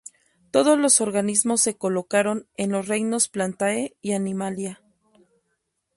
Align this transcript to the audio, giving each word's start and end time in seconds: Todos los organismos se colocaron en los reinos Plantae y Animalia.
Todos 0.49 0.79
los 0.79 0.99
organismos 0.99 1.61
se 1.61 1.77
colocaron 1.77 2.47
en 2.57 2.71
los 2.71 2.87
reinos 2.87 3.27
Plantae 3.29 3.95
y 4.01 4.13
Animalia. 4.13 4.81